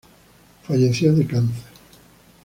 Falleció 0.63 1.13
de 1.13 1.27
cáncer. 1.27 1.63